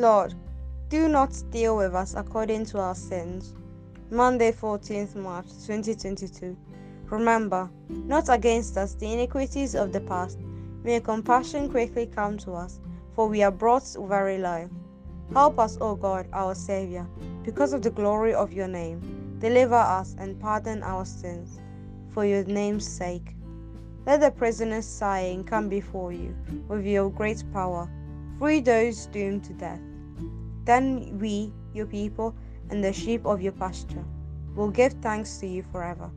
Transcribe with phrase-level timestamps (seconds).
[0.00, 0.32] Lord,
[0.88, 3.54] do not deal with us according to our sins.
[4.10, 6.56] Monday, 14th March 2022.
[7.10, 10.38] Remember, not against us the iniquities of the past.
[10.84, 12.80] May compassion quickly come to us,
[13.14, 14.70] for we are brought to very low.
[15.34, 17.06] Help us, O God, our Saviour,
[17.42, 19.36] because of the glory of your name.
[19.38, 21.60] Deliver us and pardon our sins,
[22.08, 23.36] for your name's sake.
[24.06, 26.34] Let the prisoners sighing come before you
[26.68, 27.86] with your great power.
[28.38, 29.89] Free those doomed to death.
[30.64, 32.34] Then we, your people,
[32.70, 34.04] and the sheep of your pasture,
[34.54, 36.10] will give thanks to you forever.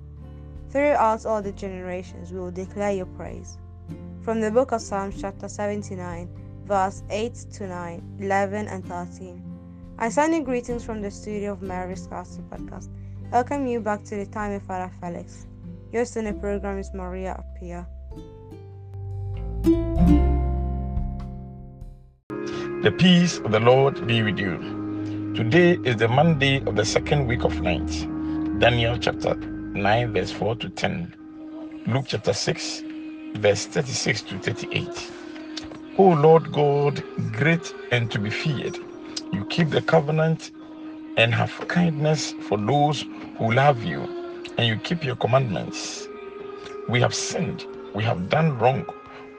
[0.70, 3.58] Throughout all the generations, we will declare your praise.
[4.22, 6.30] From the book of Psalms, chapter 79,
[6.66, 9.44] verse 8 to 9, 11, and 13.
[10.00, 12.90] I send you greetings from the studio of Mary's Castle podcast.
[13.32, 15.46] Welcome you back to the time with Father Felix.
[15.92, 17.88] Your the program is Maria Apia.
[22.84, 24.58] The peace of the Lord be with you.
[25.36, 27.90] Today is the Monday of the second week of Lent.
[28.60, 31.14] Daniel chapter 9, verse 4 to 10.
[31.88, 32.84] Luke chapter 6,
[33.36, 35.12] verse 36 to 38.
[35.98, 38.78] O Lord God, great and to be feared,
[39.32, 40.52] you keep the covenant
[41.16, 43.06] and have kindness for those
[43.38, 44.02] who love you,
[44.58, 46.10] and you keep your commandments.
[46.90, 48.86] We have sinned, we have done wrong,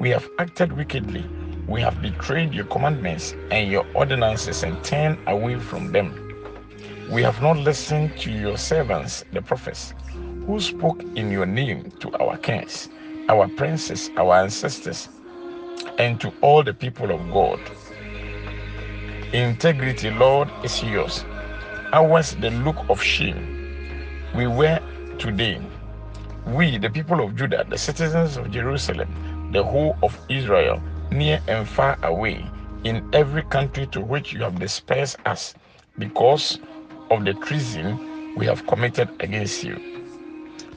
[0.00, 1.26] we have acted wickedly,
[1.68, 6.14] we have betrayed your commandments and your ordinances and turned away from them.
[7.10, 9.94] We have not listened to your servants, the prophets,
[10.46, 12.88] who spoke in your name to our kings,
[13.28, 15.08] our princes, our ancestors
[15.98, 17.60] and to all the people of God.
[19.32, 21.24] Integrity, Lord, is yours.
[21.92, 23.66] Ours, the look of shame.
[24.34, 24.80] We were
[25.18, 25.60] today.
[26.46, 30.82] We, the people of Judah, the citizens of Jerusalem, the whole of Israel,
[31.14, 32.44] near and far away,
[32.84, 35.54] in every country to which you have dispersed us,
[35.98, 36.58] because
[37.10, 39.80] of the treason we have committed against you.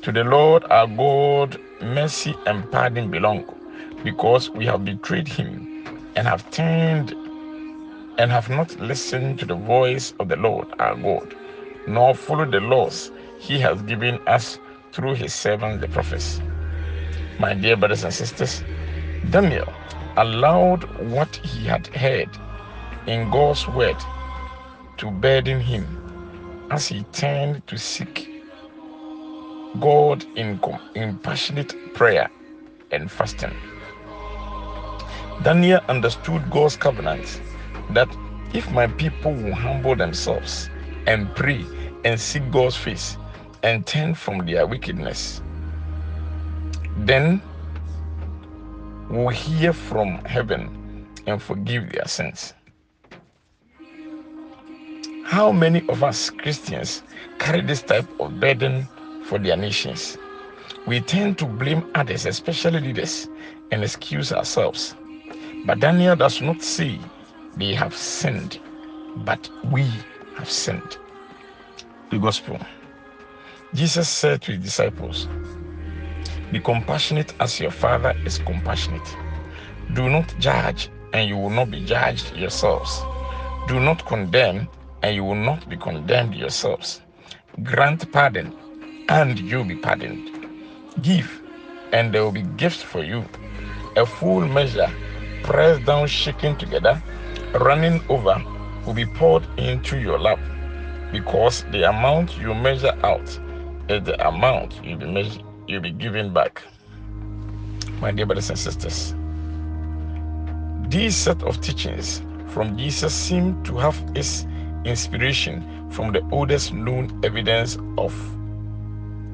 [0.04, 3.46] To the Lord our God, mercy and pardon belong
[4.04, 5.84] because we have betrayed him
[6.16, 7.14] and have turned
[8.18, 11.36] and have not listened to the voice of the Lord our God,
[11.88, 14.60] nor followed the laws he has given us
[14.92, 16.42] through his servants the prophets.
[17.40, 18.64] My dear brothers and sisters,
[19.30, 19.72] Daniel
[20.18, 22.30] allowed what he had heard
[23.06, 23.98] in God's word
[24.98, 25.86] to burden him
[26.72, 28.30] as he turned to seek
[29.80, 30.60] God in,
[30.96, 32.30] in passionate prayer
[32.92, 33.54] and fasting.
[35.44, 37.42] Daniel understood God's covenant
[37.92, 38.10] that
[38.54, 40.70] if my people will humble themselves
[41.06, 41.64] and pray
[42.06, 43.18] and seek God's face
[43.62, 45.44] and turn from their wickedness,
[46.98, 47.42] then
[49.10, 52.54] will hear from heaven and forgive their sins.
[55.24, 57.04] How many of us Christians
[57.38, 58.88] carry this type of burden
[59.26, 60.18] for their nations?
[60.86, 63.28] We tend to blame others, especially leaders,
[63.72, 64.96] and excuse ourselves.
[65.66, 67.00] But Daniel does not say
[67.58, 68.60] they have sinned,
[69.18, 69.86] but we
[70.38, 70.98] have sinned.
[72.10, 72.58] The gospel.
[73.74, 75.28] Jesus said to his disciples,
[76.52, 79.18] Be compassionate as your Father is compassionate.
[79.94, 83.02] Do not judge, and you will not be judged yourselves.
[83.68, 84.70] Do not condemn,
[85.04, 87.02] and you will not be condemned yourselves.
[87.64, 88.56] Grant pardon,
[89.10, 90.48] and you'll be pardoned.
[91.02, 91.30] Give,
[91.92, 93.26] and there will be gifts for you.
[93.98, 94.90] A full measure
[95.44, 97.02] pressed down, shaken together,
[97.56, 98.42] running over,
[98.86, 100.40] will be poured into your lap,
[101.12, 103.28] because the amount you measure out
[103.90, 106.62] is the amount you'll be measure, you'll be given back.
[108.02, 109.14] My dear brothers and sisters,
[110.90, 114.46] these set of teachings from Jesus seem to have its
[114.86, 118.14] inspiration from the oldest known evidence of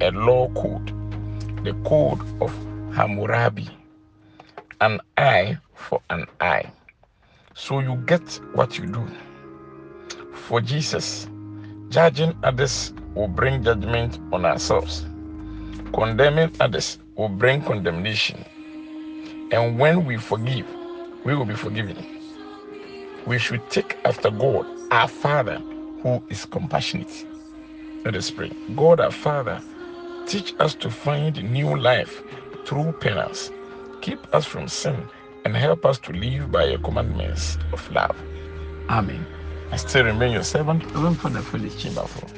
[0.00, 0.88] a law code,
[1.64, 2.52] the Code of
[2.94, 3.68] Hammurabi
[4.84, 6.70] an eye for an eye.
[7.54, 9.06] So you get what you do.
[10.34, 11.26] For Jesus,
[11.88, 15.06] judging others will bring judgment on ourselves,
[15.92, 18.44] condemning others will bring condemnation.
[19.50, 20.66] And when we forgive,
[21.24, 22.04] we will be forgiven.
[23.26, 25.58] We should take after God, our Father,
[26.02, 27.26] who is compassionate.
[28.04, 28.52] Let us pray.
[28.76, 29.62] God, our Father,
[30.26, 32.22] teach us to find new life
[32.66, 33.50] through penance
[34.04, 35.08] keep us from sin,
[35.46, 38.14] and help us to live by your commandments of love.
[38.90, 39.26] Amen.
[39.72, 42.28] I still remain your servant, Reverend Father Felix Chimbafo.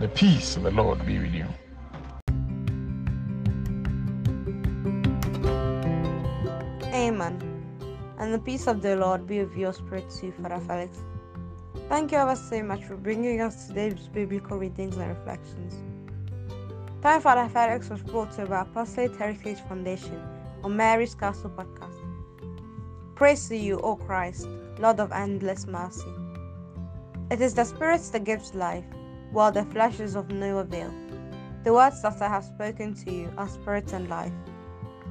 [0.00, 1.44] The peace of the Lord be with you.
[8.26, 10.98] And the peace of the Lord be with your spirit too, Father Felix.
[11.88, 15.74] Thank you ever so much for bringing us today's biblical readings and reflections.
[17.02, 20.20] Time Father Felix was brought to you by Apostolic Heritage Foundation
[20.64, 21.94] on Mary's Castle podcast.
[23.14, 24.48] Praise to you, O Christ,
[24.80, 26.12] Lord of endless mercy.
[27.30, 28.86] It is the Spirit that gives life,
[29.30, 30.92] while the flesh is of no avail.
[31.62, 34.32] The words that I have spoken to you are spirit and life.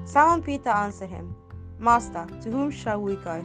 [0.04, 1.34] Simon Peter answered him,
[1.80, 3.44] Master, to whom shall we go?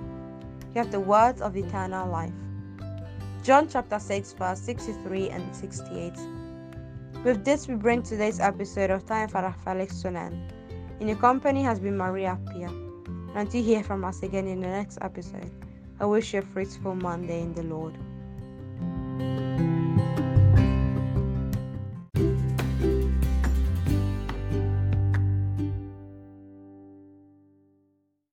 [0.74, 2.32] You have the words of eternal life.
[3.42, 6.12] John chapter 6, verse 63 and 68.
[7.24, 10.52] With this, we bring today's episode of Time for Felix to an.
[11.00, 12.68] In your company has been Maria Pia.
[12.68, 15.50] And until you hear from us again in the next episode,
[15.98, 17.94] I wish you a fruitful Monday in the Lord.